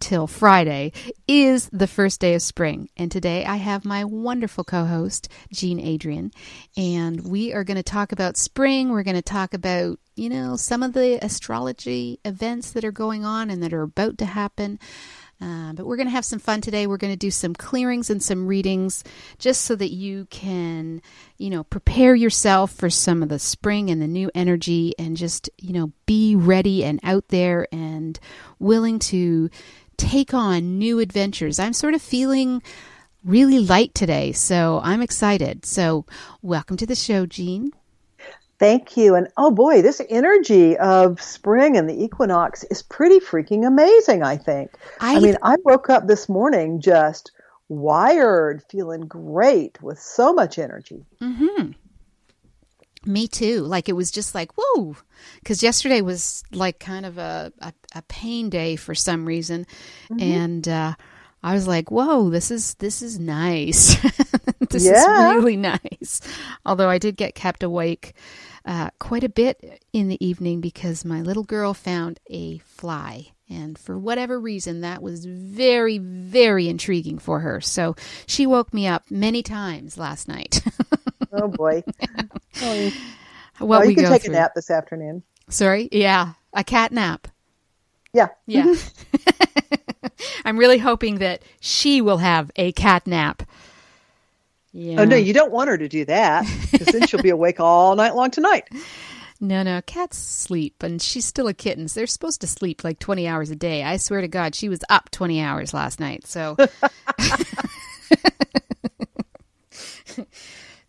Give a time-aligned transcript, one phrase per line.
[0.00, 0.92] till Friday
[1.26, 2.88] is the first day of spring.
[2.96, 6.32] And today I have my wonderful co host, Jean Adrienne.
[6.76, 8.90] And we are going to talk about spring.
[8.90, 13.24] We're going to talk about, you know, some of the astrology events that are going
[13.24, 14.78] on and that are about to happen.
[15.40, 16.86] Uh, but we're going to have some fun today.
[16.86, 19.04] We're going to do some clearings and some readings
[19.38, 21.00] just so that you can,
[21.36, 25.48] you know, prepare yourself for some of the spring and the new energy and just,
[25.56, 28.18] you know, be ready and out there and
[28.58, 29.48] willing to
[29.98, 31.58] take on new adventures.
[31.58, 32.62] I'm sort of feeling
[33.24, 35.66] really light today, so I'm excited.
[35.66, 36.06] So,
[36.40, 37.72] welcome to the show, Jean.
[38.58, 39.14] Thank you.
[39.14, 44.36] And oh boy, this energy of spring and the equinox is pretty freaking amazing, I
[44.36, 44.72] think.
[45.00, 47.30] I, I mean, I woke up this morning just
[47.68, 51.04] wired, feeling great with so much energy.
[51.20, 51.72] Mm-hmm.
[53.08, 53.62] Me too.
[53.62, 54.96] Like it was just like, whoa.
[55.40, 59.66] Because yesterday was like kind of a, a, a, pain day for some reason.
[60.10, 60.20] Mm-hmm.
[60.20, 60.94] And uh,
[61.42, 63.96] I was like, whoa, this is this is nice.
[64.70, 65.30] this yeah.
[65.30, 66.20] is really nice.
[66.66, 68.12] Although I did get kept awake
[68.66, 73.28] uh, quite a bit in the evening because my little girl found a fly.
[73.48, 77.62] And for whatever reason, that was very, very intriguing for her.
[77.62, 80.60] So she woke me up many times last night.
[81.32, 81.82] oh boy.
[83.60, 84.34] Oh, well, you oh, can take through.
[84.34, 85.22] a nap this afternoon.
[85.48, 85.88] Sorry?
[85.90, 86.34] Yeah.
[86.52, 87.26] A cat nap.
[88.12, 88.28] Yeah.
[88.46, 88.74] Yeah.
[90.44, 93.42] I'm really hoping that she will have a cat nap.
[94.72, 95.00] Yeah.
[95.00, 97.96] Oh, no, you don't want her to do that because then she'll be awake all
[97.96, 98.68] night long tonight.
[99.40, 101.86] No, no, cats sleep, and she's still a kitten.
[101.88, 103.84] So they're supposed to sleep like 20 hours a day.
[103.84, 106.26] I swear to God, she was up 20 hours last night.
[106.26, 106.56] So.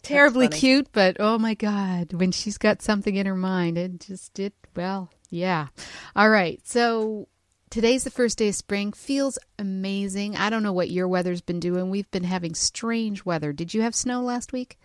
[0.09, 4.33] Terribly cute, but oh my God, when she's got something in her mind, it just,
[4.33, 5.67] did, well, yeah.
[6.15, 6.59] All right.
[6.67, 7.27] So
[7.69, 8.93] today's the first day of spring.
[8.93, 10.35] Feels amazing.
[10.35, 11.89] I don't know what your weather's been doing.
[11.89, 13.53] We've been having strange weather.
[13.53, 14.77] Did you have snow last week?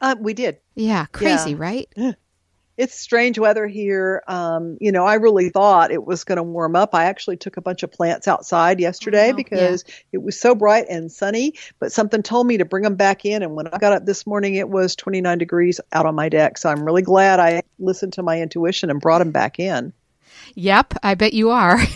[0.00, 0.58] Uh, we did.
[0.74, 1.56] Yeah, crazy, yeah.
[1.58, 2.16] right?
[2.76, 4.22] It's strange weather here.
[4.26, 6.94] Um, you know, I really thought it was going to warm up.
[6.94, 9.94] I actually took a bunch of plants outside yesterday oh, because yeah.
[10.12, 13.42] it was so bright and sunny, but something told me to bring them back in.
[13.42, 16.58] And when I got up this morning, it was 29 degrees out on my deck.
[16.58, 19.92] So I'm really glad I listened to my intuition and brought them back in.
[20.54, 21.78] Yep, I bet you are.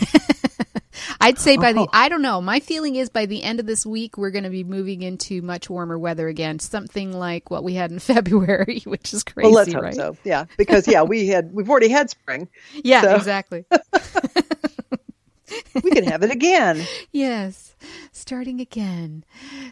[1.21, 1.89] I'd say by the, oh.
[1.93, 2.41] I don't know.
[2.41, 5.41] My feeling is by the end of this week, we're going to be moving into
[5.41, 6.59] much warmer weather again.
[6.59, 9.95] Something like what we had in February, which is crazy, well, let's hope right?
[9.95, 12.47] So, yeah, because yeah, we had, we've already had spring.
[12.83, 13.15] Yeah, so.
[13.15, 13.65] exactly.
[15.83, 16.85] we can have it again.
[17.11, 17.75] Yes,
[18.11, 19.23] starting again.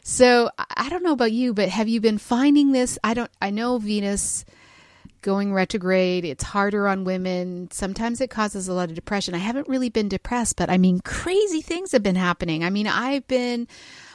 [0.04, 2.98] So I don't know about you, but have you been finding this?
[3.04, 4.46] I don't, I know Venus
[5.22, 6.26] going retrograde.
[6.26, 7.70] It's harder on women.
[7.72, 9.36] Sometimes it causes a lot of depression.
[9.36, 12.64] I haven't really been depressed, but I mean, crazy things have been happening.
[12.64, 13.68] I mean, I've been,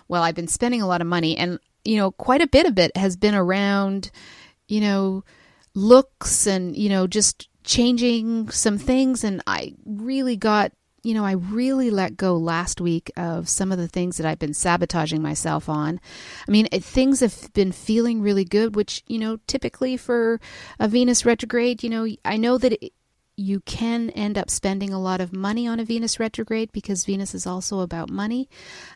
[0.08, 2.78] well, I've been spending a lot of money, and, you know, quite a bit of
[2.78, 4.10] it has been around,
[4.68, 5.24] you know,
[5.74, 9.24] looks and, you know, just changing some things.
[9.24, 10.72] And I really got
[11.04, 14.38] you know, I really let go last week of some of the things that I've
[14.38, 16.00] been sabotaging myself on.
[16.48, 20.40] I mean, things have been feeling really good, which, you know, typically for
[20.80, 22.92] a Venus retrograde, you know, I know that it,
[23.36, 27.34] you can end up spending a lot of money on a Venus retrograde because Venus
[27.34, 28.48] is also about money.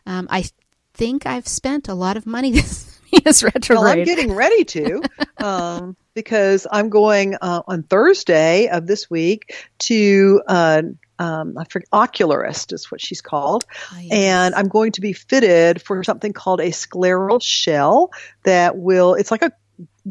[0.05, 0.45] Um, I
[0.93, 3.83] think I've spent a lot of money this Venus retrograde.
[3.83, 5.01] Well, I'm getting ready to.
[5.37, 10.81] um, because I'm going uh, on Thursday of this week to uh,
[11.19, 13.65] um, I forget, ocularist is what she's called.
[13.93, 14.11] Oh, yes.
[14.11, 18.11] And I'm going to be fitted for something called a scleral shell
[18.43, 19.51] that will, it's like a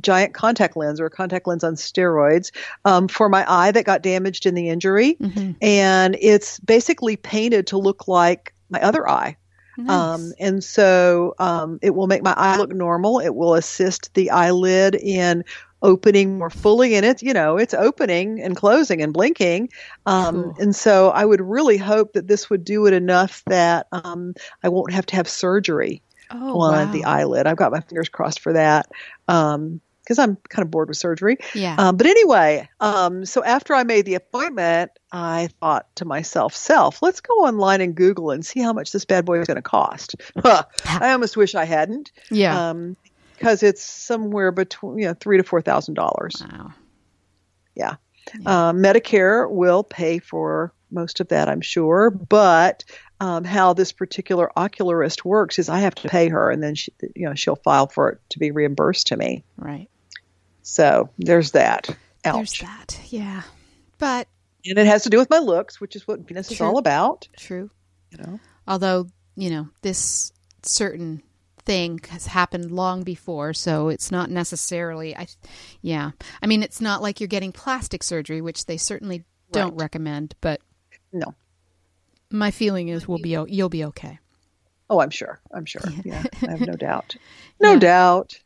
[0.00, 2.52] giant contact lens or a contact lens on steroids
[2.84, 5.14] um, for my eye that got damaged in the injury.
[5.14, 5.52] Mm-hmm.
[5.60, 9.36] And it's basically painted to look like my other eye.
[9.76, 9.90] Nice.
[9.90, 13.20] Um, and so um, it will make my eye look normal.
[13.20, 15.44] It will assist the eyelid in
[15.82, 19.68] opening more fully and it's you know it's opening and closing and blinking
[20.06, 20.54] um, cool.
[20.58, 24.68] and so i would really hope that this would do it enough that um, i
[24.68, 26.92] won't have to have surgery oh, on wow.
[26.92, 28.86] the eyelid i've got my fingers crossed for that
[29.28, 31.36] um, because I'm kind of bored with surgery.
[31.54, 31.76] Yeah.
[31.76, 37.02] Um, but anyway, um, so after I made the appointment, I thought to myself, self,
[37.02, 39.62] let's go online and Google and see how much this bad boy is going to
[39.62, 40.16] cost.
[40.44, 40.64] I
[41.12, 42.10] almost wish I hadn't.
[42.30, 42.70] Yeah.
[42.70, 42.96] Um,
[43.38, 46.42] because it's somewhere between you know three to four thousand dollars.
[46.50, 46.72] Wow.
[47.74, 47.94] Yeah.
[48.44, 52.10] Uh, Medicare will pay for most of that, I'm sure.
[52.10, 52.84] But
[53.20, 56.92] um, how this particular ocularist works is I have to pay her, and then she,
[57.14, 59.44] you know she'll file for it to be reimbursed to me.
[59.56, 59.88] Right.
[60.62, 61.88] So there's that.
[62.24, 62.34] Ouch.
[62.34, 63.00] There's that.
[63.06, 63.42] Yeah.
[63.98, 64.28] But
[64.66, 67.28] And it has to do with my looks, which is what Venus is all about.
[67.36, 67.70] true.
[68.10, 68.40] You know.
[68.66, 70.32] Although, you know, this
[70.62, 71.22] certain
[71.68, 75.26] thing has happened long before, so it's not necessarily I
[75.82, 76.12] yeah.
[76.42, 79.82] I mean, it's not like you're getting plastic surgery, which they certainly don't Right.
[79.82, 80.60] recommend, but
[81.12, 81.34] No.
[82.30, 84.18] my feeling is we'll be you'll be okay.
[84.90, 85.38] Oh, I'm sure.
[85.54, 85.82] I'm sure.
[86.04, 87.16] Yeah, I have no doubt.
[87.60, 87.78] No Yeah.
[87.78, 88.40] doubt.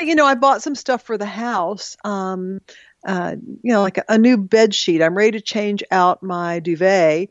[0.00, 1.96] You know, I bought some stuff for the house.
[2.04, 2.60] Um,
[3.06, 5.00] uh, you know, like a, a new bed sheet.
[5.02, 7.28] I'm ready to change out my duvet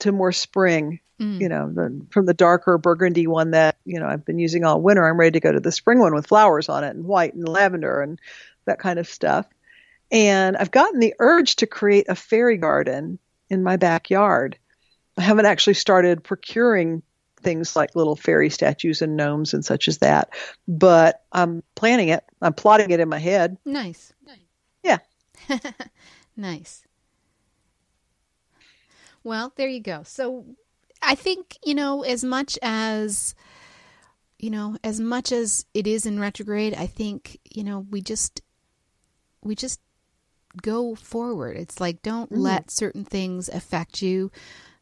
[0.00, 1.00] to more spring.
[1.22, 1.40] Mm.
[1.40, 4.80] You know, the, from the darker burgundy one that you know I've been using all
[4.80, 5.06] winter.
[5.06, 7.48] I'm ready to go to the spring one with flowers on it and white and
[7.48, 8.18] lavender and
[8.64, 9.46] that kind of stuff.
[10.10, 14.58] And I've gotten the urge to create a fairy garden in my backyard.
[15.16, 17.02] I haven't actually started procuring
[17.40, 20.30] things like little fairy statues and gnomes and such as that,
[20.66, 22.24] but I'm planning it.
[22.40, 23.58] I'm plotting it in my head.
[23.64, 24.12] Nice.
[24.82, 24.98] Yeah.
[26.36, 26.84] nice.
[29.24, 30.02] Well, there you go.
[30.04, 30.44] So
[31.02, 33.34] I think, you know, as much as
[34.38, 38.42] you know, as much as it is in retrograde, I think, you know, we just
[39.42, 39.80] we just
[40.60, 41.56] go forward.
[41.56, 44.30] It's like don't let certain things affect you.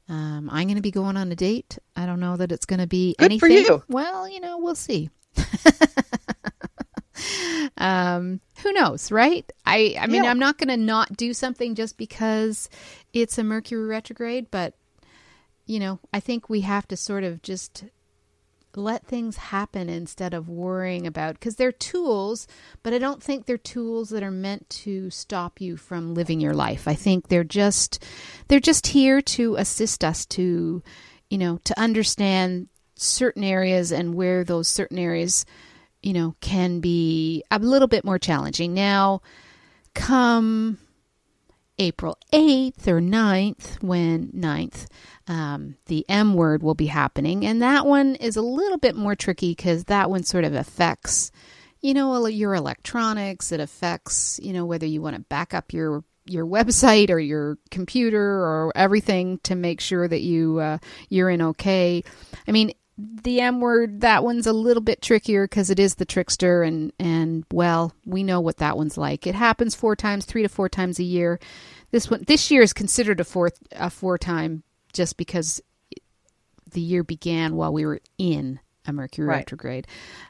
[0.08, 1.78] Um, I'm going to be going on a date.
[1.94, 3.64] I don't know that it's going to be Good for anything.
[3.66, 3.82] you.
[3.88, 5.08] Well, you know, we'll see.
[7.76, 9.50] um, who knows, right?
[9.64, 10.31] I, I mean, Yeah.
[10.31, 12.69] I'm not going to not do something just because
[13.12, 14.75] it's a Mercury retrograde, but
[15.70, 17.84] you know, I think we have to sort of just
[18.75, 22.49] let things happen instead of worrying about because they're tools,
[22.82, 26.55] but I don't think they're tools that are meant to stop you from living your
[26.55, 26.88] life.
[26.88, 28.05] I think they're just
[28.49, 30.82] they're just here to assist us to,
[31.31, 35.46] you know, to understand certain areas and where those certain areas,
[36.02, 38.75] you know, can be a little bit more challenging.
[38.75, 39.23] Now,
[39.94, 40.78] come
[41.80, 44.86] April 8th or 9th, when 9th,
[45.26, 47.46] um, the M word will be happening.
[47.46, 51.32] And that one is a little bit more tricky because that one sort of affects,
[51.80, 53.50] you know, your electronics.
[53.50, 57.56] It affects, you know, whether you want to back up your your website or your
[57.70, 60.78] computer or everything to make sure that you uh,
[61.08, 62.04] you're in okay.
[62.46, 62.72] I mean,
[63.23, 66.93] the M word that one's a little bit trickier because it is the trickster and
[66.99, 69.26] and well we know what that one's like.
[69.26, 71.38] It happens four times, three to four times a year.
[71.91, 74.62] This one this year is considered a fourth a four time
[74.93, 75.61] just because
[76.73, 79.37] the year began while we were in a Mercury Right.
[79.38, 79.87] retrograde.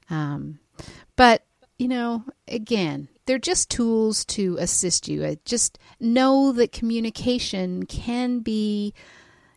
[0.09, 0.59] Um,
[1.17, 1.45] but
[1.79, 5.37] you know, again, they're just tools to assist you.
[5.45, 8.93] Just know that communication can be,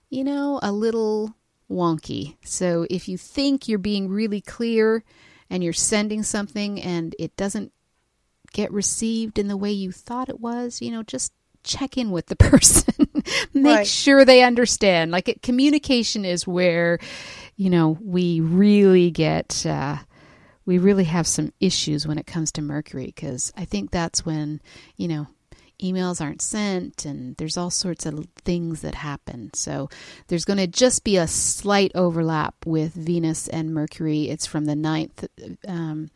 [0.09, 1.35] you know, a little
[1.73, 2.35] wonky.
[2.43, 5.03] So if you think you're being really clear
[5.49, 7.71] and you're sending something and it doesn't
[8.53, 11.33] get received in the way you thought it was, you know, just
[11.63, 13.07] check in with the person.
[13.53, 13.87] Make Right.
[13.87, 15.11] sure they understand.
[15.11, 16.99] Like it, communication is where,
[17.55, 19.97] you know, we really get uh,
[20.65, 24.61] we really have some issues when it comes to Mercury because I think that's when,
[24.97, 25.27] you know,
[25.83, 29.51] emails aren't sent and there's all sorts of things that happen.
[29.53, 29.89] So
[30.27, 34.29] there's going to just be a slight overlap with Venus and Mercury.
[34.29, 35.27] It's from the 9th.
[35.67, 36.09] Um,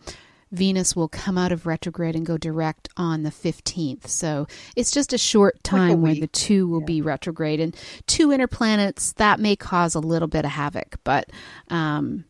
[0.51, 4.07] Venus will come out of retrograde and go direct on the 15th.
[4.07, 7.59] So it's just a short time where the two will be retrograde.
[7.59, 7.75] And
[8.07, 10.95] two inner planets, that may cause a little bit of havoc.
[11.03, 11.29] But,
[11.69, 12.23] um,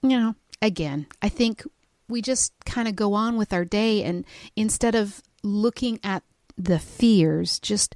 [0.00, 1.64] you know, again, I think
[2.08, 4.24] we just kind of go on with our day and
[4.54, 6.22] instead of looking at
[6.56, 7.94] the fears, just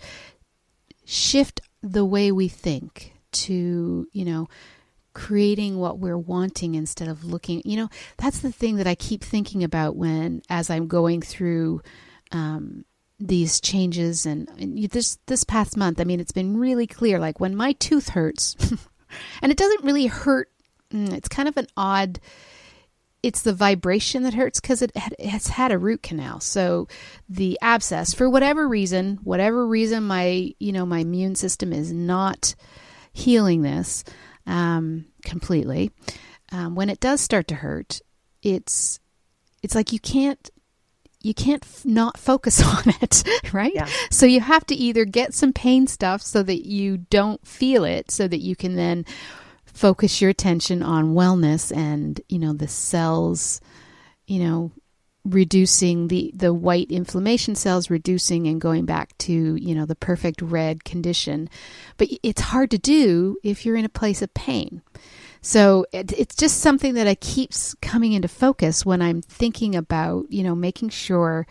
[1.04, 4.48] shift the way we think to, you know,
[5.12, 9.22] creating what we're wanting instead of looking, you know, that's the thing that I keep
[9.22, 11.82] thinking about when, as I'm going through,
[12.32, 12.84] um,
[13.20, 17.38] these changes and, and this this past month i mean it's been really clear like
[17.38, 18.56] when my tooth hurts
[19.42, 20.50] and it doesn't really hurt
[20.92, 22.18] mm, it's kind of an odd
[23.24, 26.86] it's the vibration that hurts because it, has had a root canal so
[27.26, 32.54] the abscess for whatever reason whatever reason my you know my immune system is not
[33.12, 34.04] healing this
[34.46, 35.90] um, completely
[36.52, 38.02] um, when it does start to hurt
[38.42, 39.00] it's
[39.62, 40.50] it's like you can't
[41.22, 43.72] you can't f- not focus on it, right?
[43.74, 43.88] Yeah.
[44.10, 48.10] So you have to either get some pain stuff so that you don't feel it,
[48.10, 49.06] so that you can then
[49.74, 53.60] focus your attention on wellness and you know the cells,
[54.26, 54.70] you know,
[55.24, 60.40] reducing the the white inflammation cells reducing and going back to you know the perfect
[60.40, 61.50] red condition.
[61.98, 64.80] But it's hard to do if you're in a place of pain.
[65.42, 70.26] So it, it's just something that I keeps coming into focus when I'm thinking about
[70.30, 71.46] you know making sure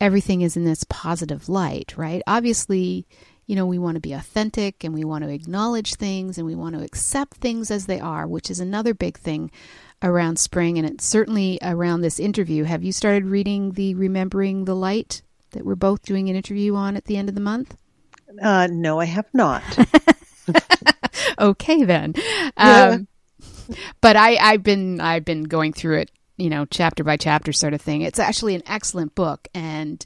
[0.00, 2.22] everything is in this positive light right?
[2.26, 3.06] Obviously
[3.46, 6.54] you know we want to be authentic and we want to acknowledge things and we
[6.54, 9.50] want to accept things as they are which is another big thing
[10.04, 12.64] around spring, and it's certainly around this interview.
[12.64, 15.22] Have you started reading the Remembering the Light
[15.52, 17.76] that we're both doing an interview on at the end of the month?
[18.40, 19.62] Uh, no, I have not.
[21.38, 22.14] okay, then.
[22.16, 22.96] Yeah.
[22.96, 23.08] Um,
[24.00, 27.72] but I, I've been I've been going through it, you know, chapter by chapter sort
[27.72, 28.02] of thing.
[28.02, 30.04] It's actually an excellent book, and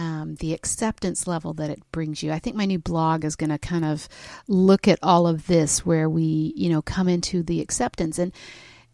[0.00, 2.32] um, the acceptance level that it brings you.
[2.32, 4.08] I think my new blog is going to kind of
[4.48, 8.32] look at all of this, where we, you know, come into the acceptance and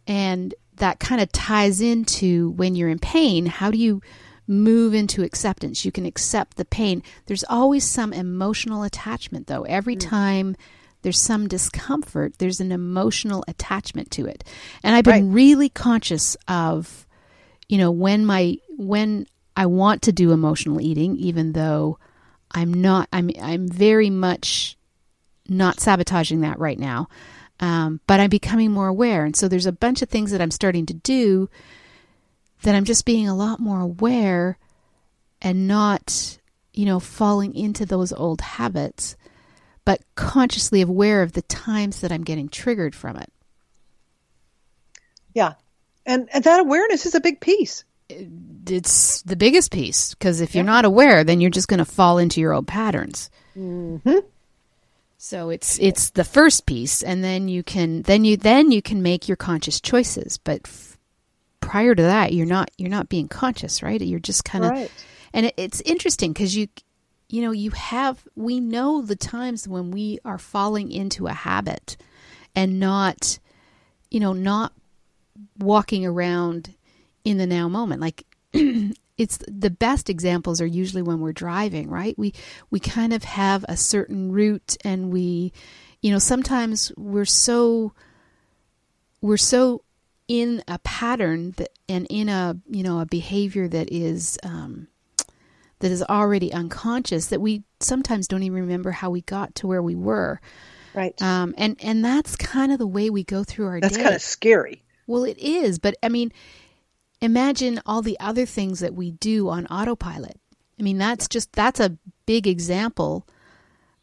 [0.07, 4.03] and that kind of ties into when you're in pain, how do you
[4.47, 5.85] move into acceptance?
[5.85, 7.03] You can accept the pain.
[7.27, 9.63] There's always some emotional attachment, though.
[9.63, 10.57] Every time
[11.03, 14.45] there's some discomfort, there's an emotional attachment to it.
[14.83, 15.35] And I've been Right.
[15.35, 17.07] really conscious of,
[17.69, 21.99] you know, when my, when I want to do emotional eating, even though
[22.53, 24.77] I'm not, I'm, I'm very much
[25.49, 27.09] not sabotaging that right now.
[27.59, 29.25] Um, but I'm becoming more aware.
[29.25, 31.49] And so there's a bunch of things that I'm starting to do
[32.63, 34.59] that I'm just being a lot more aware
[35.41, 36.39] and not,
[36.75, 39.17] you know, falling into those old habits,
[39.87, 43.33] but consciously aware of the times that I'm getting triggered from it.
[45.37, 45.53] yeah.
[46.07, 47.85] And, and that awareness is a big piece.
[48.09, 52.19] It's the biggest piece because if you're not aware, then you're just going to fall
[52.19, 53.31] into your old patterns.
[53.57, 54.19] Mm-hmm.
[55.19, 59.03] So it's it's the first piece, and then you can then you then you can
[59.03, 60.39] make your conscious choices.
[60.39, 60.99] But f-
[61.61, 64.01] prior to that, you're not you're not being conscious, right?
[64.01, 64.91] You're just kind of, Right.
[65.33, 66.69] and it, it's interesting because you
[67.29, 71.97] you know you have we know the times when we are falling into a habit
[72.55, 73.39] and not
[74.11, 74.73] you know not
[75.59, 76.75] walking around
[77.27, 78.25] in the now moment like
[79.19, 82.33] it's the best examples are usually when we're driving right we
[82.71, 85.53] we kind of have a certain route and we
[86.03, 87.93] you know sometimes we're so
[89.21, 89.83] we're so
[90.29, 94.89] in a pattern that and in a you know a behavior that is um
[95.81, 99.83] that is already unconscious that we sometimes don't even remember how we got to where
[99.83, 100.41] we were
[100.95, 101.21] Right.
[101.21, 104.15] um and and that's kind of the way we go through our That's day kind
[104.15, 104.83] of scary.
[105.07, 106.33] well, it is, but I mean,
[107.21, 110.39] imagine all the other things that we do on autopilot.
[110.79, 111.97] I mean, that's just that's a
[112.27, 113.27] big example.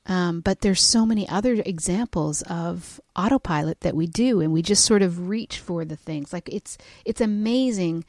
[0.05, 4.83] Um, but there's so many other examples of autopilot that we do, and we just
[4.83, 6.33] sort of reach for the things.
[6.33, 8.03] Like it's it's amazing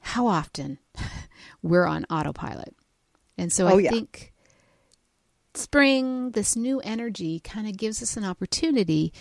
[0.00, 0.78] how often
[1.62, 2.74] we're on autopilot,
[3.36, 3.90] and so Oh, I yeah.
[3.90, 4.32] think
[5.54, 9.12] spring, this new energy, kind of gives us an opportunity.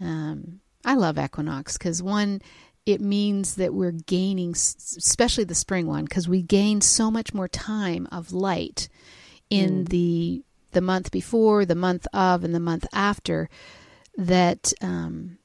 [0.00, 2.40] Um, I love equinox because one,
[2.86, 7.48] it means that we're gaining, especially the spring one, because we gain so much more
[7.48, 8.88] time of light
[9.50, 13.48] in the the month before, the month of, and the month after.
[14.16, 15.38] That um,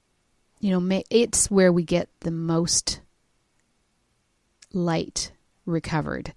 [0.59, 3.01] you know, ma- it's where we get the most
[4.73, 5.31] light
[5.65, 6.33] recovered.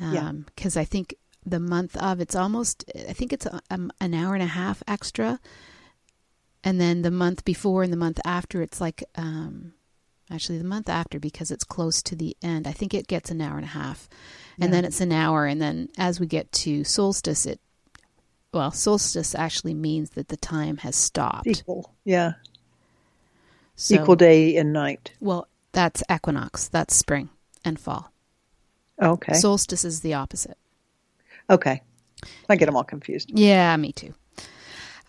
[0.00, 0.32] Yeah.
[0.32, 4.34] Because I think the month of, it's almost, I think it's a, um, an hour
[4.34, 5.38] and a half extra.
[6.64, 9.72] And then the month before and the month after, it's like, um,
[10.30, 12.66] actually the month after because it's close to the end.
[12.66, 14.08] I think it gets an hour and a half.
[14.58, 15.44] And then it's an hour.
[15.46, 17.60] And then as we get to solstice, it,
[18.54, 21.46] well, solstice actually means that the time has stopped.
[21.46, 21.92] Equal.
[22.04, 22.32] Yeah.
[23.74, 25.12] So, Equal day and night.
[25.20, 26.68] Well, that's equinox.
[26.68, 27.28] That's spring
[27.66, 28.10] and fall.
[29.00, 29.34] Okay.
[29.34, 30.56] Solstice is the opposite.
[31.50, 31.82] okay.
[32.48, 33.30] I get them all confused.
[33.34, 34.14] Yeah, me too.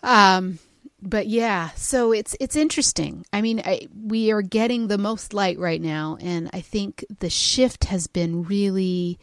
[0.02, 0.58] Um,
[1.00, 3.24] but yeah, so it's it's interesting.
[3.32, 7.30] I mean, I, we are getting the most light right now, and I think the
[7.30, 9.18] shift has been really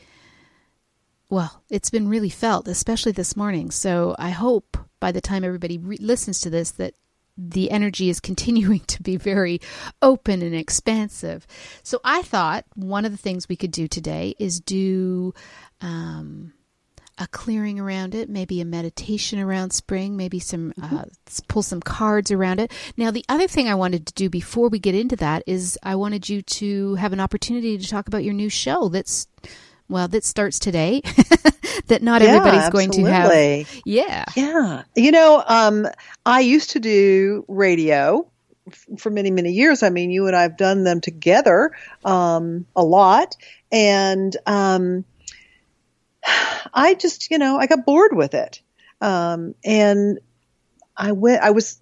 [1.29, 1.63] well.
[1.69, 3.71] It's been really felt, especially this morning.
[3.71, 6.93] So I hope by the time everybody re- listens to this that
[7.37, 9.59] the energy is continuing to be very
[10.01, 11.45] open and expansive.
[11.83, 15.33] So I thought one of the things we could do today is do
[15.81, 16.53] um,
[17.17, 21.05] a clearing around it, maybe a meditation around spring, maybe some uh,
[21.47, 22.71] pull some cards around it.
[22.97, 25.95] Now, the other thing I wanted to do before we get into that is I
[25.95, 29.27] wanted you to have an opportunity to talk about your new show that's
[29.87, 31.01] well, that starts today.
[31.87, 33.81] that not yeah, everybody's going to have.
[33.85, 34.25] Yeah.
[34.35, 34.83] Yeah.
[34.95, 35.87] You know, um,
[36.25, 38.27] I used to do radio
[38.97, 39.83] for many, many years.
[39.83, 41.71] I mean, you and I have done them together
[42.03, 43.35] um, a lot.
[43.71, 45.05] And um,
[46.73, 48.61] I just, you know, I got bored with it.
[49.01, 50.19] Um, and
[50.97, 51.79] I went, I was,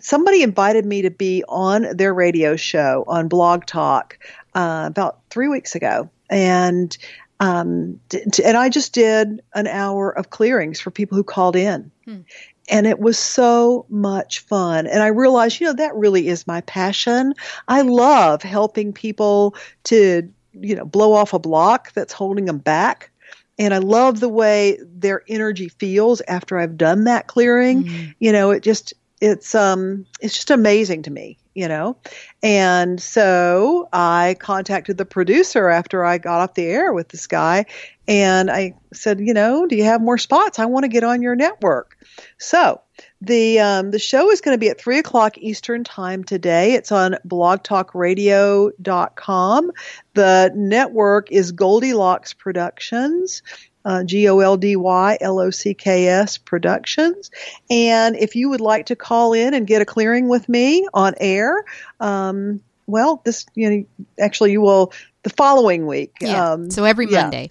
[0.00, 4.18] somebody invited me to be on their radio show on Blog Talk
[4.54, 6.10] uh, about three weeks ago.
[6.28, 6.96] And
[7.38, 8.00] um,
[8.44, 11.90] and I just did an hour of clearings for people who called in.
[12.04, 12.20] Hmm.
[12.68, 14.86] And it was so much fun.
[14.86, 17.34] And I realized, you know, that really is my passion.
[17.68, 19.54] I love helping people
[19.84, 23.10] to, you know, blow off a block that's holding them back.
[23.58, 27.84] And I love the way their energy feels after I've done that clearing.
[27.84, 28.14] Mm.
[28.18, 31.96] You know, it just, it's, um, it's just amazing to me you know?
[32.42, 37.64] And so I contacted the producer after I got off the air with this guy
[38.06, 40.58] and I said, you know, do you have more spots?
[40.58, 41.96] I want to get on your network.
[42.36, 42.82] So
[43.26, 46.72] the um, the show is going to be at three o'clock Eastern time today.
[46.74, 49.72] It's on blogtalkradio.com.
[50.14, 53.42] The network is Goldylocks Productions
[53.86, 57.30] uh, G O L D Y L O C K S Productions.
[57.70, 61.14] And if you would like to call in and get a clearing with me on
[61.18, 61.64] air,
[62.00, 64.92] um, well, this, you know, actually you will
[65.22, 66.12] the following week.
[66.20, 66.52] Yeah.
[66.52, 67.50] Um, so every Monday.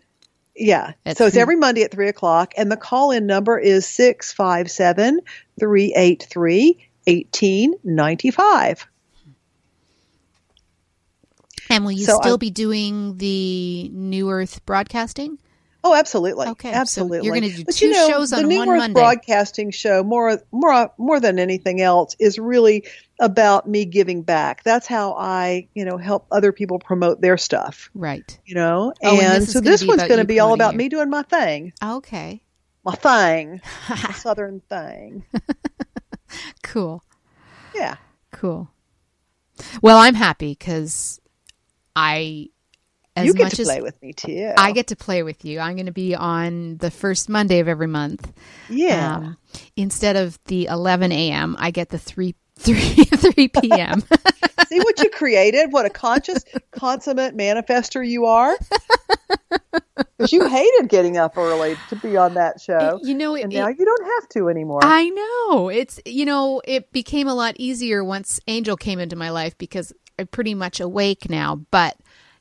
[0.56, 0.94] Yeah.
[1.14, 2.54] so it's every Monday at three o'clock.
[2.58, 5.20] And the call in number is 657
[5.60, 8.88] 383 1895.
[11.70, 15.40] And will you so still I, be doing the New Earth broadcasting?
[15.84, 16.48] Oh, absolutely.
[16.48, 17.20] Okay, absolutely.
[17.20, 18.78] So you're going to do but, two you know, shows on the New one Earth
[18.78, 19.00] Monday.
[19.00, 22.86] Broadcasting show, more, more, more than anything else, is really
[23.20, 24.64] about me giving back.
[24.64, 27.90] That's how I, you know, help other people promote their stuff.
[27.94, 28.38] Right.
[28.46, 30.80] You know, oh, and, and this so this one's going to be all about you.
[30.80, 31.74] me doing my thing.
[31.84, 32.42] Okay.
[32.84, 35.26] My thing, my southern thing.
[36.64, 37.04] cool.
[37.74, 37.96] Yeah.
[38.32, 38.70] Cool.
[39.82, 41.20] Well, I'm happy because
[41.96, 42.50] I
[43.16, 44.52] as you get to play with me too.
[44.58, 45.60] I get to play with you.
[45.60, 48.32] I'm going to be on the first Monday of every month.
[48.70, 49.16] Yeah.
[49.16, 49.38] Um,
[49.78, 54.02] instead of the 11 a.m., I get the 3 3 3 p.m.
[54.68, 55.72] See what you created?
[55.72, 58.58] What a conscious, consummate manifester you are.
[60.18, 63.00] Because you hated getting up early to be on that show.
[63.04, 64.80] You know, and it, now you don't have to anymore.
[64.84, 65.70] I know.
[65.70, 69.94] It's you know, it became a lot easier once Angel came into my life because
[70.18, 71.58] I'm pretty much awake now.
[71.72, 71.98] But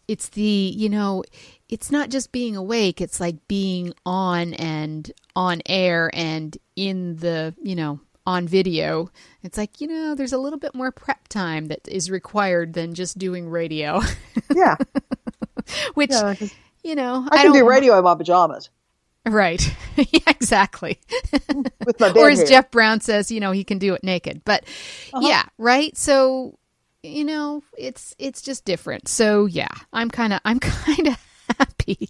[0.09, 1.25] it's the you know
[1.69, 7.55] it's not just being awake it's like being on and on air and in the
[7.63, 9.11] you know on video
[9.43, 12.95] it's like you know there's a little bit more prep time that is required than
[12.95, 14.01] just doing radio.
[14.55, 14.77] Yeah.
[15.95, 16.35] Which yeah,
[16.83, 18.71] you know i, I can do radio in my pajamas.
[19.27, 19.75] Right.
[19.97, 20.99] Yeah, exactly.
[21.87, 22.47] With my or as hair.
[22.47, 24.43] jeff brown says you know he can do it naked.
[24.45, 24.65] But
[25.13, 25.27] uh-huh.
[25.27, 25.97] yeah right?
[25.97, 26.59] So
[27.05, 29.09] you know, it's it's just different.
[29.09, 31.17] So yeah, I'm kind of I'm kind of
[31.59, 32.09] happy.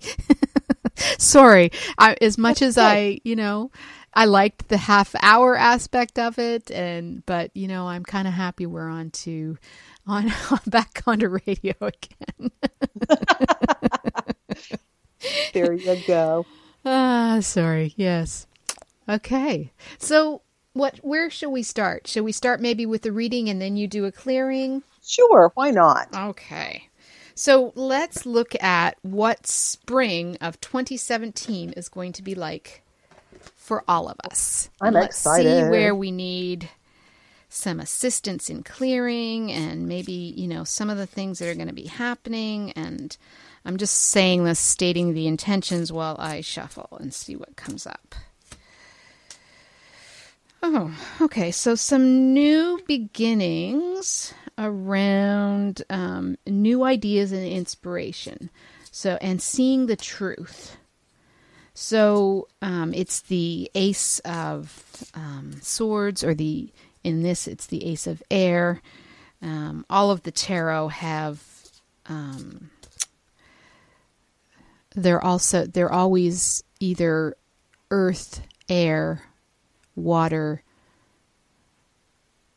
[1.19, 3.73] Sorry, I, as much as I, you know,
[4.15, 8.35] I liked the half hour aspect of it, and but you know, I'm kind of
[8.35, 9.59] happy we're on to
[10.07, 10.33] on
[10.67, 12.51] back onto radio again.
[15.53, 16.47] there you go.
[16.87, 17.95] Ah, sorry.
[17.97, 18.47] Yes.
[19.09, 19.73] Okay.
[19.99, 20.43] So
[20.75, 22.07] what where shall we start?
[22.07, 24.83] Shall we start maybe with the reading and then you do a clearing?
[25.03, 26.09] Sure, why not?
[26.15, 26.91] Okay.
[27.35, 32.84] So let's look at what spring of 2017 is going to be like
[33.65, 34.69] for all of us.
[34.83, 35.65] I'm let's excited.
[35.65, 36.69] See where we need
[37.49, 41.69] some assistance in clearing and maybe, you know, some of the things that are going
[41.69, 43.17] to be happening and
[43.65, 48.15] I'm just saying this stating the intentions while I shuffle and see what comes up.
[50.63, 51.51] Oh, okay.
[51.51, 58.51] So some new beginnings around um, new ideas and inspiration.
[58.91, 60.77] So, and seeing the truth.
[61.75, 66.71] So, um, it's the Ace of um, Swords, or the
[67.03, 68.81] in this, it's the Ace of Air.
[69.43, 71.43] Um, all of the tarot have.
[72.07, 72.71] Um,
[74.95, 77.37] they're also they're always either
[77.91, 79.23] earth, air,
[79.97, 80.63] water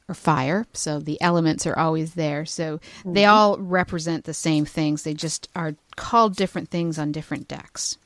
[0.08, 0.66] or fire.
[0.74, 2.46] So the elements are always there.
[2.46, 3.14] So mm-hmm.
[3.14, 5.04] they all represent the same things.
[5.04, 7.98] They just are called different things on different decks.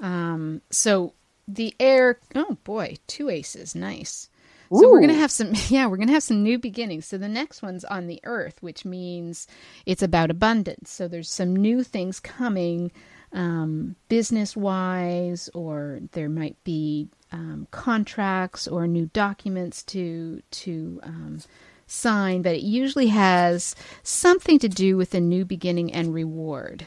[0.00, 1.14] Um, so
[1.46, 3.74] the air, oh boy, two aces.
[3.74, 4.28] Nice.
[4.72, 4.80] Ooh.
[4.80, 7.06] So we're going to have some, yeah, we're going to have some new beginnings.
[7.06, 9.46] So the next one's on the earth, which means
[9.86, 10.90] it's about abundance.
[10.90, 12.92] So there's some new things coming
[13.32, 21.38] um, business wise, or there might be um, contracts or new documents to to um,
[21.86, 26.86] sign, but it usually has something to do with a new beginning and reward.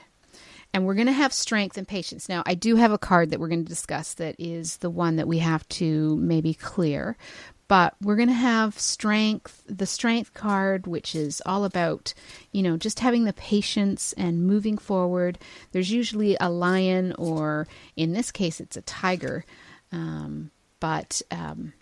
[0.74, 2.30] And we're going to have strength and patience.
[2.30, 5.18] Now, I do have a card that we're going to discuss that is the one
[5.18, 7.18] that we have to maybe clear.
[7.68, 12.14] But we're going to have strength, the strength card, which is all about,
[12.52, 15.40] you know, just having the patience and moving forward.
[15.72, 19.46] There's usually a lion, or in this case, it's a tiger.
[19.92, 21.74] Um, but um,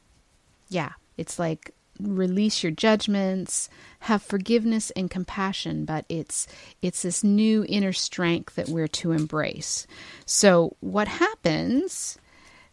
[0.67, 3.70] yeah, it's like release your judgments,
[4.02, 6.48] have forgiveness and compassion, but it's
[6.82, 9.86] it's this new inner strength that we're to embrace.
[10.26, 12.18] So what happens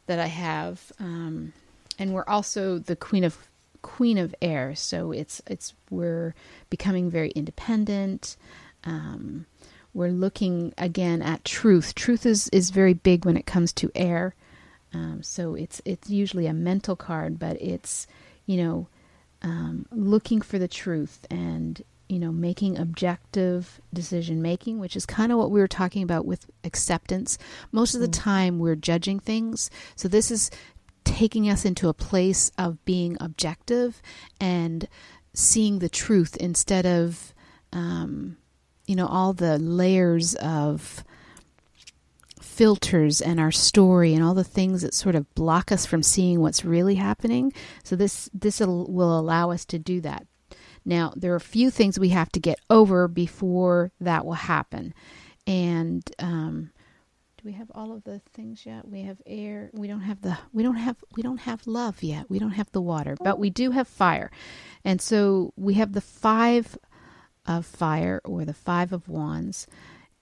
[0.06, 1.52] that I have, um,
[1.98, 3.36] and we're also the queen of
[3.82, 6.34] queen of air, so it's it's we're
[6.70, 8.36] becoming very independent.
[8.84, 9.46] Um,
[9.92, 11.94] we're looking again at truth.
[11.94, 14.34] Truth is is very big when it comes to air.
[14.94, 18.06] Um, so it's it's usually a mental card, but it's
[18.46, 18.88] you know
[19.46, 25.30] um, looking for the truth and you know making objective decision making which is kind
[25.30, 27.38] of what we were talking about with acceptance
[27.70, 28.12] most of the mm.
[28.12, 30.50] time we're judging things so this is
[31.04, 34.02] taking us into a place of being objective
[34.40, 34.88] and
[35.32, 37.32] seeing the truth instead of
[37.72, 38.36] um,
[38.86, 41.04] you know all the layers of
[42.56, 46.40] filters and our story and all the things that sort of block us from seeing
[46.40, 47.52] what's really happening.
[47.84, 50.26] So this this will allow us to do that.
[50.82, 54.94] Now, there are a few things we have to get over before that will happen.
[55.46, 56.70] And um,
[57.36, 58.88] do we have all of the things yet?
[58.88, 59.70] We have air.
[59.74, 60.38] We don't have the.
[60.54, 60.96] We don't have.
[61.14, 62.30] We don't have love yet.
[62.30, 64.30] We don't have the water, but we do have fire.
[64.82, 66.78] And so we have the five
[67.44, 69.66] of fire or the five of wands.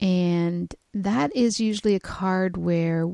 [0.00, 3.09] And that is usually a card where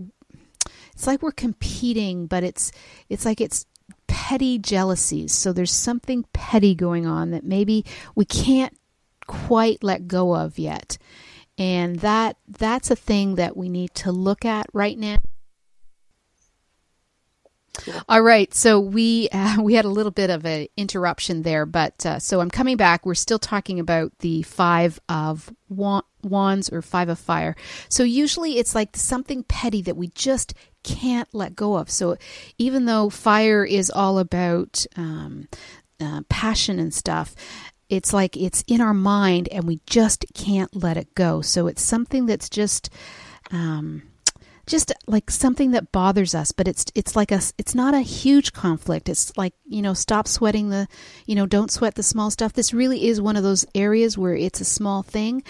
[0.92, 2.72] it's like we're competing, but it's
[3.08, 3.66] it's like it's
[4.06, 5.32] petty jealousies.
[5.32, 8.76] So there's something petty going on that maybe we can't
[9.26, 10.98] quite let go of yet.
[11.56, 15.18] And that that's a thing that we need to look at right now
[18.09, 22.04] all right, so we uh, we had a little bit of an interruption there, but
[22.04, 23.06] uh, so I'm coming back.
[23.06, 27.56] We're still talking about the five of wands or five of fire.
[27.88, 31.90] So usually it's like something petty that we just can't let go of.
[31.90, 32.16] So
[32.59, 35.48] even though fire is all about um,
[36.00, 37.35] uh, passion and stuff,
[37.88, 41.40] it's like it's in our mind and we just can't let it go.
[41.40, 42.90] So it's something that's just.
[43.52, 44.09] Um,
[44.70, 48.52] just like something that bothers us but it's it's like a it's not a huge
[48.52, 49.09] conflict.
[49.09, 50.87] It's like you know stop sweating the
[51.26, 52.52] you know don't sweat the small stuff.
[52.52, 55.42] This really is one of those areas where it's a small thing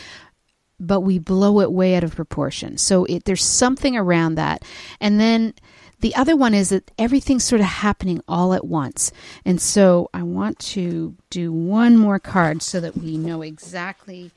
[0.82, 2.78] but we blow it way out of proportion.
[2.78, 4.64] So it, there's something around that.
[4.98, 5.52] And then
[6.00, 9.12] the other one is that everything's sort of happening all at once.
[9.44, 14.30] And so i want to do one more card so that we know exactly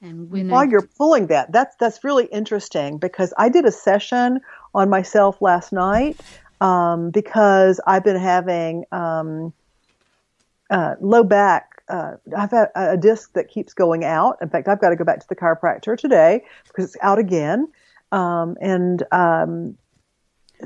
[0.00, 3.72] and when while I, you're pulling that, that's that's really interesting because I did a
[3.72, 4.40] session
[4.74, 6.20] on myself last night
[6.60, 9.52] um, because I've been having um,
[10.70, 11.82] uh, low back.
[11.88, 14.36] Uh, I've had a disc that keeps going out.
[14.42, 17.68] In fact, I've got to go back to the chiropractor today because it's out again.
[18.12, 19.78] Um, and um,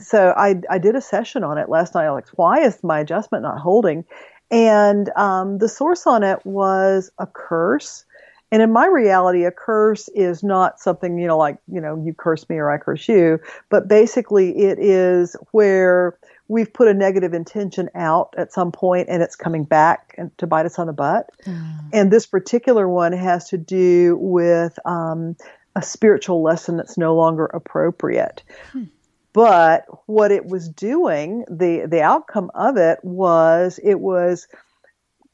[0.01, 2.11] so I, I did a session on it last night.
[2.11, 4.05] Like, why is my adjustment not holding?
[4.51, 8.05] And um, the source on it was a curse
[8.53, 12.13] and in my reality, a curse is not something, you know, like, you know, you
[12.13, 17.33] curse me or I curse you, but basically it is where we've put a negative
[17.33, 20.93] intention out at some point and it's coming back and to bite us on the
[20.93, 21.31] butt.
[21.47, 21.79] Mm.
[21.95, 25.35] And this particular one has to do with um,
[25.75, 28.43] a spiritual lesson that's no longer appropriate.
[28.73, 28.85] Hmm.
[29.33, 34.47] But what it was doing, the the outcome of it was it was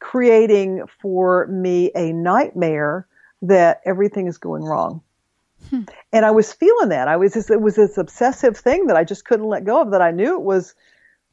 [0.01, 3.07] creating for me a nightmare
[3.43, 5.03] that everything is going wrong.
[5.71, 5.83] Hmm.
[6.13, 7.09] And I was feeling that.
[7.09, 9.91] I was just, it was this obsessive thing that I just couldn't let go of
[9.91, 10.75] that I knew it was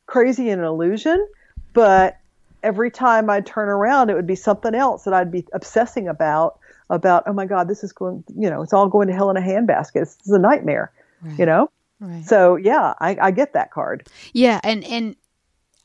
[0.08, 1.28] crazy and an illusion,
[1.74, 2.18] but
[2.64, 6.60] every time I'd turn around, it would be something else that I'd be obsessing about,
[6.90, 9.38] about, oh my God, this is going, you know, it's all going to hell in
[9.38, 10.02] a handbasket.
[10.02, 11.40] It's, it's a nightmare, right.
[11.40, 11.70] you know?
[12.00, 12.26] Right.
[12.26, 14.08] So yeah, I, I get that card.
[14.34, 14.60] Yeah.
[14.64, 15.16] And, and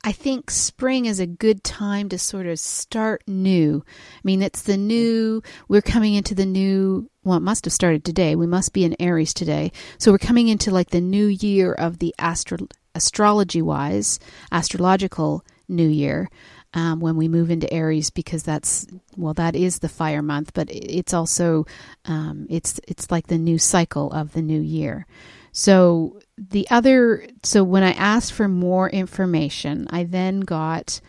[0.03, 3.85] I think spring is a good time to sort of start new.
[3.87, 8.03] I mean, it's the new, we're coming into the new, well, it must have started
[8.05, 8.35] today.
[8.35, 9.73] We must be in Aries today.
[9.99, 12.59] So we're coming into like the new year of the astro,
[12.95, 14.19] astrology wise,
[14.51, 16.31] astrological new year.
[16.75, 18.87] um, when we move into Aries because that's
[19.17, 21.67] well that is the fire month, but it's also
[22.05, 25.07] um, it's it's like the new cycle of the new year.
[25.53, 31.01] So the other so when I asked for more information, I then got.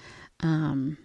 [0.42, 0.98] Um,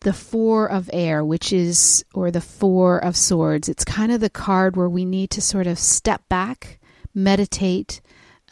[0.00, 3.68] the Four of Air, which is, or the Four of Swords.
[3.68, 6.80] It's kind of the card where we need to sort of step back,
[7.14, 8.00] meditate,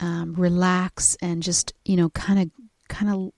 [0.01, 2.51] um, relax and just you know kind of
[2.89, 3.31] kind of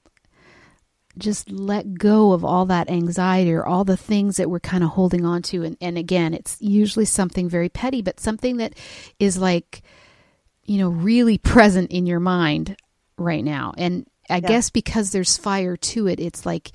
[1.17, 4.91] just let go of all that anxiety or all the things that we're kind of
[4.91, 8.73] holding on to and, and again it's usually something very petty but something that
[9.19, 9.83] is like
[10.65, 12.75] you know really present in your mind
[13.17, 14.47] right now and I yeah.
[14.47, 16.71] guess because there's fire to it, it's like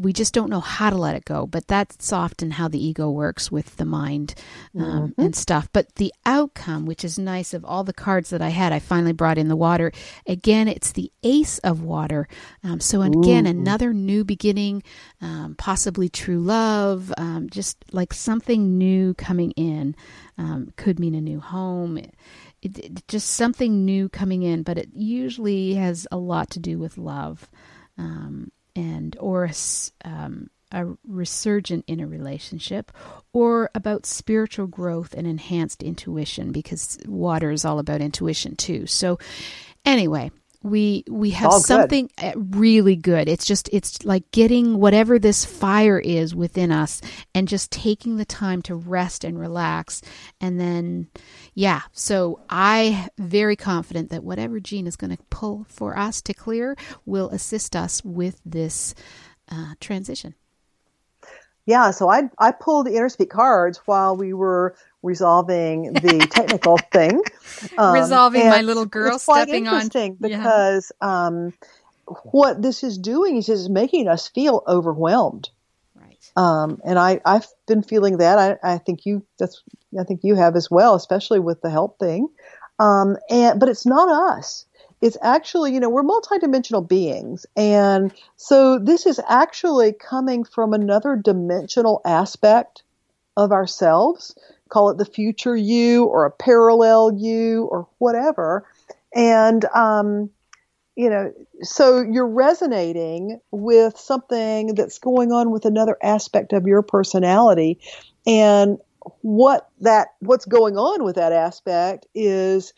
[0.00, 1.46] we just don't know how to let it go.
[1.46, 4.34] But that's often how the ego works with the mind
[4.76, 5.20] um, mm-hmm.
[5.20, 5.68] and stuff.
[5.72, 9.12] But the outcome, which is nice, of all the cards that I had, I finally
[9.12, 9.92] brought in the water.
[10.26, 12.26] Again, it's the Ace of Water.
[12.64, 13.50] Um, so again, Ooh.
[13.50, 14.82] another new beginning,
[15.20, 19.94] um, possibly true love, um, just like something new coming in.
[20.38, 21.98] Um, could mean a new home
[22.66, 26.78] it, it, just something new coming in, but it usually has a lot to do
[26.78, 27.48] with love,
[27.96, 29.48] um, and or
[30.04, 32.92] um, a resurgent in a relationship,
[33.32, 38.86] or about spiritual growth and enhanced intuition, because water is all about intuition too.
[38.86, 39.18] So,
[39.84, 40.30] anyway,
[40.62, 42.10] we we have something.
[42.18, 43.28] Uh, really good.
[43.28, 47.00] It's just it's like getting whatever this fire is within us
[47.34, 50.02] and just taking the time to rest and relax.
[50.40, 51.08] And then
[51.56, 56.34] yeah so i very confident that whatever Jean is going to pull for us to
[56.34, 58.94] clear will assist us with this
[59.50, 60.34] uh, transition.
[61.64, 66.78] Yeah, so I I pulled the inner speak cards while we were resolving the technical
[66.78, 67.22] thing.
[67.78, 71.26] Um, resolving my little girl stepping interesting on because yeah.
[71.26, 71.54] um,
[72.32, 75.48] what this is doing is is making us feel overwhelmed.
[75.94, 76.18] Right.
[76.36, 78.38] Um, and I I've been feeling that.
[78.38, 79.62] I I think you that's
[79.98, 82.28] I think you have as well, especially with the help thing.
[82.78, 84.66] Um, and but it's not us
[85.02, 87.46] it's actually, you know, we're multidimensional beings.
[87.56, 92.82] And so this is actually coming from another dimensional aspect
[93.36, 94.34] of ourselves
[94.68, 98.66] call it the future you or a parallel you or whatever.
[99.14, 100.30] And, um,
[100.96, 106.82] you know, so you're resonating with something that's going on with another aspect of your
[106.82, 107.78] personality.
[108.26, 108.78] And
[109.20, 112.72] what that, what's going on with that aspect is,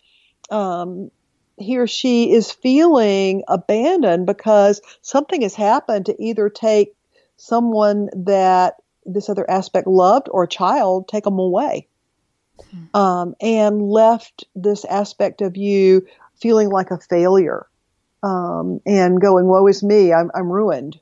[0.51, 1.11] um,
[1.59, 6.94] he or she is feeling abandoned because something has happened to either take
[7.37, 8.74] someone that
[9.08, 11.88] this other aspect loved or a child take them away.
[12.92, 16.06] Um, and left this aspect of you
[16.40, 17.66] feeling like a failure
[18.22, 20.98] um, and going woe is me I'm, I'm ruined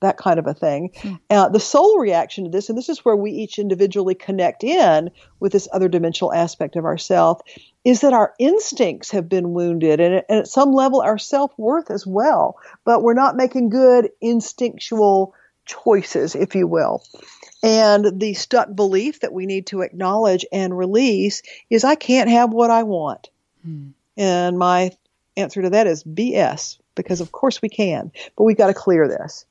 [0.00, 0.90] that kind of a thing.
[1.00, 1.14] Hmm.
[1.30, 5.10] uh, the soul reaction to this and this is where we each individually connect in
[5.40, 7.40] with this other dimensional aspect of ourself
[7.84, 12.06] is that our instincts have been wounded and, and at some level our self-worth as
[12.06, 17.02] well but we're not making good instinctual choices if you will
[17.64, 22.52] and the stuck belief that we need to acknowledge and release is I can't have
[22.52, 23.30] what I want.
[23.64, 23.88] Hmm.
[24.18, 24.90] And my
[25.38, 29.08] answer to that is BS, because of course we can, but we've got to clear
[29.08, 29.46] this.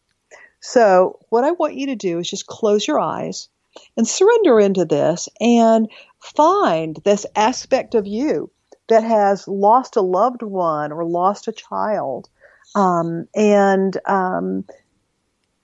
[0.60, 3.50] So, what I want you to do is just close your eyes
[3.98, 8.52] and surrender into this and find this aspect of you
[8.90, 12.30] that has lost a loved one or lost a child
[12.76, 14.66] um, and um,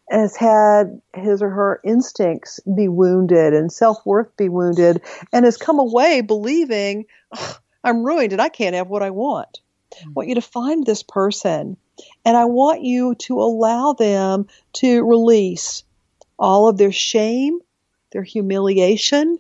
[0.10, 5.58] has had his or her instincts be wounded and self worth be wounded, and has
[5.58, 7.06] come away believing,
[7.84, 9.60] I'm ruined and I can't have what I want.
[10.02, 11.78] I want you to find this person,
[12.26, 15.84] and I want you to allow them to release
[16.38, 17.60] all of their shame,
[18.12, 19.40] their humiliation,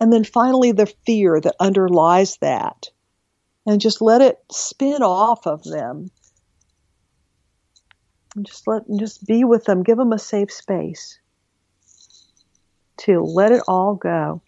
[0.00, 2.90] and then finally the fear that underlies that.
[3.66, 6.10] And just let it spin off of them
[8.42, 9.82] just let just be with them.
[9.82, 11.18] Give them a safe space
[12.98, 14.42] to let it all go.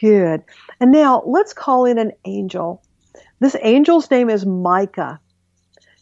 [0.00, 0.44] Good.
[0.80, 2.82] And now let's call in an angel.
[3.38, 5.20] This angel's name is micah.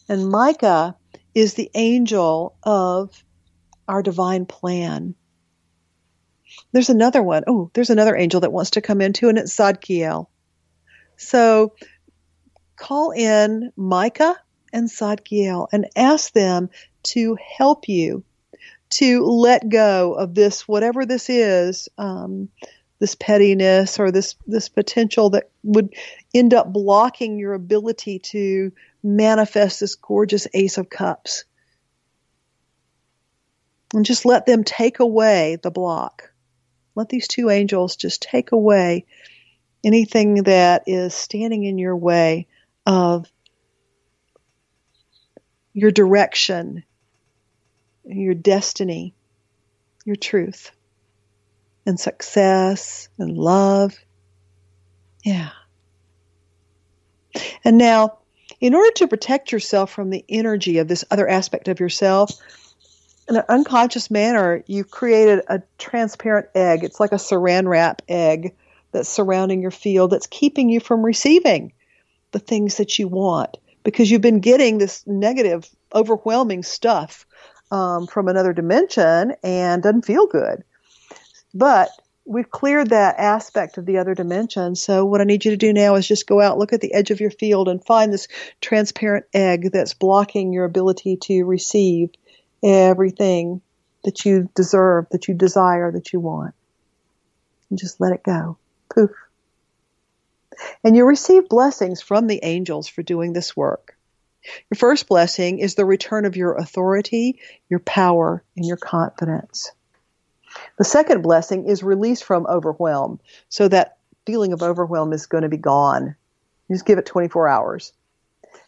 [0.08, 0.96] And micah
[1.34, 3.24] is the angel of
[3.88, 5.14] our divine plan.
[6.72, 7.44] There's another one.
[7.46, 10.26] Oh, there's another angel that wants to come in too, and it's Zadkiel.
[11.16, 11.74] So
[12.78, 14.36] call in Micah
[14.72, 16.70] and Zadkiel and ask them
[17.02, 18.24] to help you
[18.90, 22.48] to let go of this, whatever this is, um,
[23.00, 25.94] this pettiness or this this potential that would
[26.34, 31.44] end up blocking your ability to manifest this gorgeous Ace of Cups.
[33.94, 36.32] And just let them take away the block.
[36.94, 39.06] Let these two angels just take away
[39.84, 42.48] anything that is standing in your way
[42.88, 43.30] of
[45.74, 46.82] your direction,
[48.04, 49.14] your destiny,
[50.06, 50.72] your truth,
[51.84, 53.94] and success and love.
[55.22, 55.50] Yeah.
[57.62, 58.18] And now,
[58.58, 62.32] in order to protect yourself from the energy of this other aspect of yourself,
[63.28, 66.84] in an unconscious manner, you've created a transparent egg.
[66.84, 68.56] It's like a saran wrap egg
[68.92, 71.72] that's surrounding your field that's keeping you from receiving
[72.32, 77.26] the things that you want because you've been getting this negative, overwhelming stuff
[77.70, 80.64] um, from another dimension and doesn't feel good.
[81.54, 81.90] But
[82.24, 84.74] we've cleared that aspect of the other dimension.
[84.74, 86.92] So what I need you to do now is just go out, look at the
[86.92, 88.28] edge of your field, and find this
[88.60, 92.10] transparent egg that's blocking your ability to receive
[92.62, 93.62] everything
[94.04, 96.54] that you deserve, that you desire, that you want.
[97.70, 98.58] And just let it go.
[98.94, 99.10] Poof.
[100.82, 103.96] And you receive blessings from the angels for doing this work.
[104.70, 109.72] Your first blessing is the return of your authority, your power, and your confidence.
[110.78, 113.20] The second blessing is release from overwhelm.
[113.48, 116.16] So that feeling of overwhelm is going to be gone.
[116.68, 117.92] You just give it 24 hours.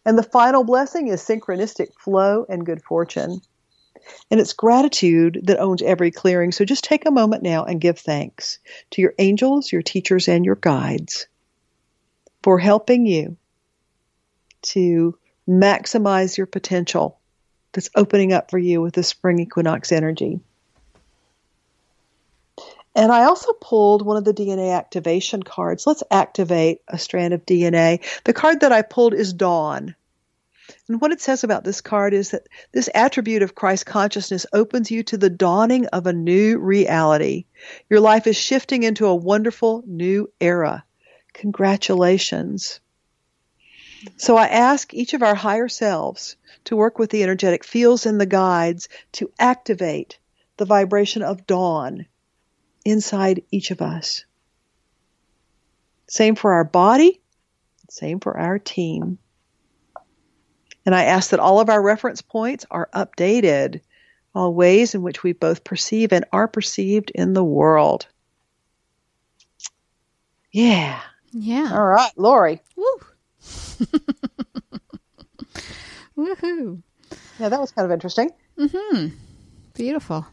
[0.04, 3.40] And the final blessing is synchronistic flow and good fortune.
[4.30, 6.52] And it's gratitude that owns every clearing.
[6.52, 8.58] So just take a moment now and give thanks
[8.92, 11.26] to your angels, your teachers, and your guides
[12.42, 13.36] for helping you
[14.62, 17.18] to maximize your potential
[17.72, 20.40] that's opening up for you with the spring equinox energy.
[22.94, 25.86] And I also pulled one of the DNA activation cards.
[25.86, 28.04] Let's activate a strand of DNA.
[28.24, 29.94] The card that I pulled is Dawn.
[30.88, 34.90] And what it says about this card is that this attribute of Christ consciousness opens
[34.90, 37.46] you to the dawning of a new reality.
[37.88, 40.84] Your life is shifting into a wonderful new era.
[41.40, 42.80] Congratulations.
[44.18, 48.20] So I ask each of our higher selves to work with the energetic fields and
[48.20, 50.18] the guides to activate
[50.58, 52.04] the vibration of dawn
[52.84, 54.26] inside each of us.
[56.08, 57.22] Same for our body,
[57.88, 59.16] same for our team.
[60.84, 63.80] And I ask that all of our reference points are updated,
[64.34, 68.06] all ways in which we both perceive and are perceived in the world.
[70.52, 71.00] Yeah.
[71.32, 71.70] Yeah.
[71.72, 72.60] All right, Laurie.
[72.76, 73.00] Woo.
[76.16, 76.82] Woohoo.
[77.38, 78.30] Yeah, that was kind of interesting.
[78.58, 79.08] Mm-hmm.
[79.74, 80.26] Beautiful.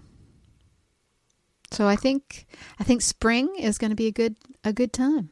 [1.72, 2.48] So I think
[2.80, 5.30] I think spring is going to be a good a good time.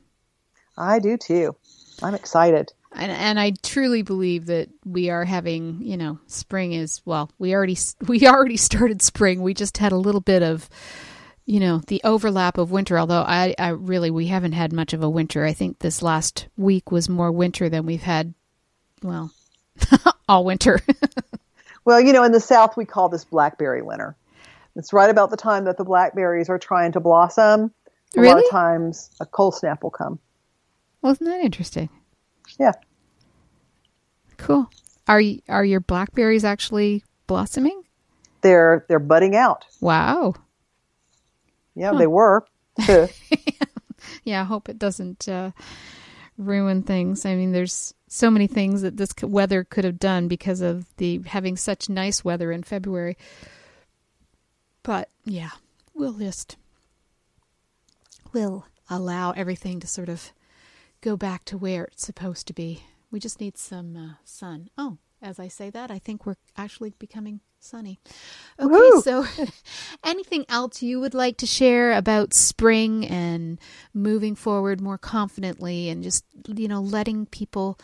[0.78, 1.56] I do too.
[2.04, 2.72] I'm excited.
[2.98, 7.54] And, and I truly believe that we are having, you know, spring is well, we
[7.54, 9.42] already we already started spring.
[9.42, 10.70] We just had a little bit of
[11.46, 15.04] you know the overlap of winter although I, I really we haven't had much of
[15.04, 15.46] a winter.
[15.46, 18.34] I think this last week was more winter than we've had
[19.02, 19.32] well
[20.30, 20.82] all winter.
[21.84, 24.16] Well you know in the south we call this blackberry winter.
[24.76, 27.72] It's right about the time that the blackberries are trying to blossom.
[28.18, 28.34] A really?
[28.34, 30.18] lot of times a cold snap will come.
[31.04, 31.90] Wasn't that interesting?
[32.60, 32.72] Yeah.
[34.38, 34.68] Cool.
[35.08, 37.84] Are you, are your blackberries actually blossoming?
[38.42, 39.66] They're they're budding out.
[39.80, 40.34] Wow
[41.76, 41.98] yeah, huh.
[41.98, 42.46] they were.
[44.24, 45.52] yeah, I hope it doesn't uh,
[46.38, 47.26] ruin things.
[47.26, 51.22] I mean, there's so many things that this weather could have done because of the
[51.26, 53.18] having such nice weather in February.
[54.84, 55.52] But yeah,
[55.94, 56.58] we'll just
[58.34, 60.32] we'll allow everything to sort of
[61.02, 62.84] go back to where it's supposed to be.
[63.12, 64.70] We just need some uh, sun.
[64.78, 68.00] Oh, as I say that, I think we're actually becoming sunny.
[68.60, 69.02] Okay, Woo!
[69.02, 69.26] so
[70.04, 73.60] anything else you would like to share about spring and
[73.94, 77.80] moving forward more confidently and just, you know, letting people,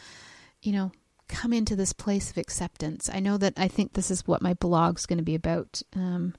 [0.62, 0.92] you know,
[1.28, 3.10] come into this place of acceptance?
[3.12, 6.36] I know that I think this is what my blog's going to be about um,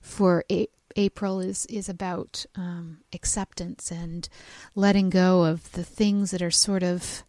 [0.00, 4.26] for a- April is is about um, acceptance and
[4.74, 7.22] letting go of the things that are sort of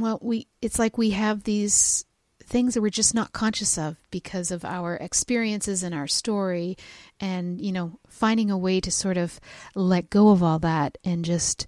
[0.00, 2.04] well we it's like we have these
[2.44, 6.76] things that we're just not conscious of because of our experiences and our story
[7.20, 9.38] and you know finding a way to sort of
[9.74, 11.66] let go of all that and just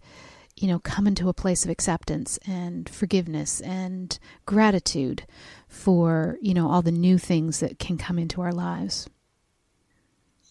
[0.56, 5.24] you know come into a place of acceptance and forgiveness and gratitude
[5.68, 9.08] for you know all the new things that can come into our lives.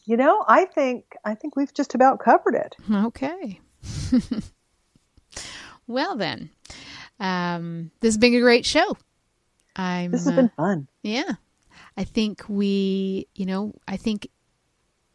[0.05, 2.75] You know i think i think we've just about covered it.
[2.91, 3.59] Okay.
[5.89, 6.51] Well then
[7.19, 8.97] Um, this has been a great show.
[9.75, 10.87] I'm, this has been uh, fun.
[11.03, 11.33] Yeah.
[11.97, 14.29] I think we, you know, I think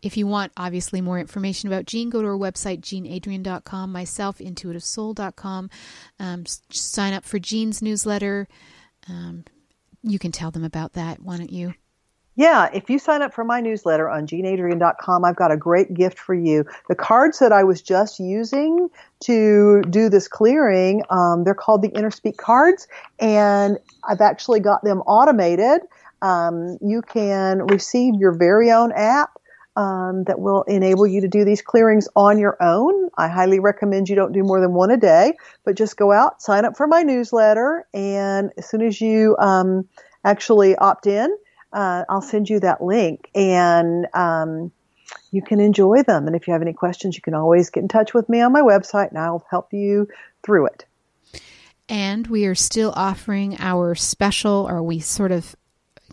[0.02, 5.70] if you want obviously more information about Jean, go to our website, jeanadrienne.com, myself, intuitivesoul.com.
[6.20, 8.46] Um, sign up for Jean's newsletter.
[9.09, 9.44] Um,
[10.02, 11.74] you can tell them about that, why don't you?
[12.37, 16.18] Yeah, if you sign up for my newsletter on jeanadrienne.com, I've got a great gift
[16.18, 16.64] for you.
[16.89, 18.89] The cards that I was just using
[19.20, 22.89] to do this clearing, um, they're called the InnerSpeak cards,
[23.20, 25.82] and I've actually got them automated.
[26.22, 29.30] Um, you can receive your very own app
[29.76, 33.11] um, that will enable you to do these clearings on your own.
[33.16, 36.43] I highly recommend you don't do more than one a day, but just go out,
[36.43, 39.89] sign up for my newsletter, and as soon as you um,
[40.24, 41.37] actually opt in,
[41.75, 44.72] uh, I'll send you that link and um,
[45.33, 46.27] you can enjoy them.
[46.27, 48.53] And if you have any questions, you can always get in touch with me on
[48.53, 50.09] my website and I'll help you
[50.43, 50.87] through it.
[51.89, 55.55] And we are still offering our special, or we sort of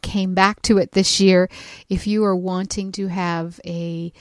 [0.02, 1.48] came back to it this year.
[1.88, 4.12] If you are wanting to have a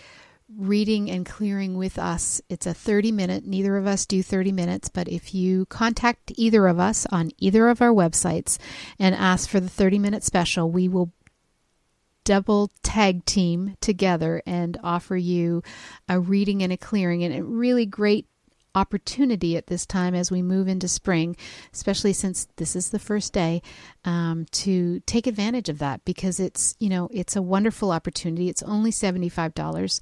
[0.57, 2.41] reading and clearing with us.
[2.49, 6.67] It's a 30 minute, neither of us do 30 minutes, but if you contact either
[6.67, 8.59] of us on either of our websites
[8.99, 11.13] and ask for the 30 minute special, we will
[12.31, 15.65] double tag team together and offer you
[16.09, 18.25] a reading and a clearing and a really great
[18.73, 21.35] opportunity at this time as we move into spring,
[21.75, 23.61] especially since this is the first day,
[24.05, 28.49] um, to take advantage of that because it's you know it's a wonderful opportunity.
[28.49, 30.01] It's only seventy five dollars,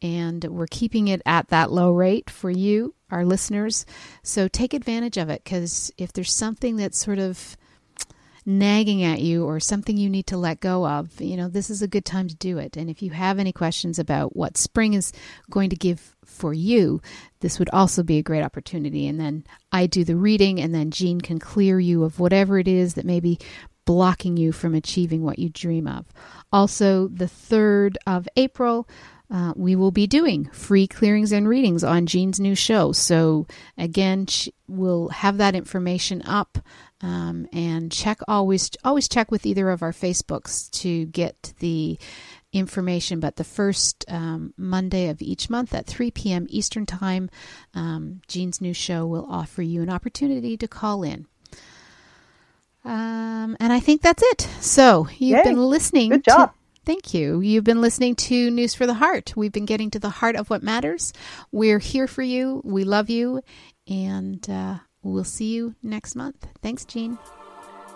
[0.00, 3.84] and we're keeping it at that low rate for you, our listeners.
[4.22, 7.56] So take advantage of it because if there's something that's sort of
[8.46, 11.82] nagging at you or something you need to let go of, you know, this is
[11.82, 12.76] a good time to do it.
[12.76, 15.12] And if you have any questions about what spring is
[15.50, 17.00] going to give for you,
[17.40, 19.06] this would also be a great opportunity.
[19.06, 22.68] And then I do the reading, and then Jean can clear you of whatever it
[22.68, 23.38] is that may be
[23.84, 26.06] blocking you from achieving what you dream of.
[26.52, 28.88] Also, the 3rd of April,
[29.30, 32.92] uh, we will be doing free clearings and readings on Jean's new show.
[32.92, 34.26] So, again,
[34.68, 36.58] we'll have that information up
[37.04, 41.98] um, and check always always check with either of our Facebooks to get the
[42.50, 43.20] information.
[43.20, 46.46] But the first um, Monday of each month at 3 p.m.
[46.48, 47.28] Eastern Time,
[47.74, 51.26] um, Jean's new show will offer you an opportunity to call in.
[52.86, 54.48] Um, and I think that's it.
[54.60, 55.44] So you've Yay.
[55.44, 56.10] been listening.
[56.10, 56.52] Good job.
[56.52, 57.40] To, Thank you.
[57.40, 59.34] You've been listening to News for the Heart.
[59.36, 61.12] We've been getting to the heart of what matters.
[61.52, 62.62] We're here for you.
[62.64, 63.42] We love you.
[63.88, 66.46] And uh, We'll see you next month.
[66.62, 67.18] Thanks, Jean.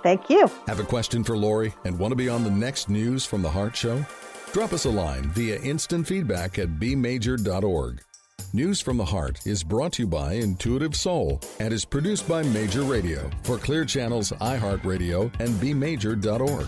[0.03, 0.49] Thank you.
[0.67, 3.51] Have a question for Laurie and want to be on the next News from the
[3.51, 4.05] Heart show?
[4.53, 8.01] Drop us a line via instant feedback at bmajor.org.
[8.55, 12.43] News from the Heart is brought to you by Intuitive Soul and is produced by
[12.45, 16.67] Major Radio for Clear Channels, iHeartRadio, and bmajor.org.